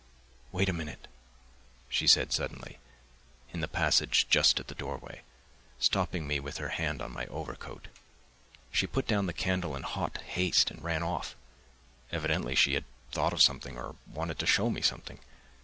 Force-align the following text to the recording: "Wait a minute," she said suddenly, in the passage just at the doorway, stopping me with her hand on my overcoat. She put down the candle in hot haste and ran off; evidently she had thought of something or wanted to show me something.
"Wait 0.51 0.67
a 0.67 0.73
minute," 0.73 1.07
she 1.87 2.07
said 2.07 2.33
suddenly, 2.33 2.79
in 3.53 3.59
the 3.59 3.67
passage 3.67 4.27
just 4.29 4.59
at 4.59 4.67
the 4.67 4.73
doorway, 4.73 5.21
stopping 5.77 6.25
me 6.25 6.39
with 6.39 6.57
her 6.57 6.69
hand 6.69 7.03
on 7.03 7.11
my 7.13 7.27
overcoat. 7.27 7.87
She 8.71 8.87
put 8.87 9.05
down 9.05 9.27
the 9.27 9.31
candle 9.31 9.75
in 9.75 9.83
hot 9.83 10.17
haste 10.23 10.71
and 10.71 10.83
ran 10.83 11.03
off; 11.03 11.35
evidently 12.11 12.55
she 12.55 12.73
had 12.73 12.85
thought 13.11 13.31
of 13.31 13.43
something 13.43 13.77
or 13.77 13.95
wanted 14.11 14.39
to 14.39 14.47
show 14.47 14.71
me 14.71 14.81
something. 14.81 15.19